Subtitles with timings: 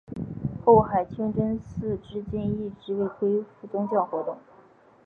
[0.65, 4.35] 后海清真寺至今一直未恢复宗教活动。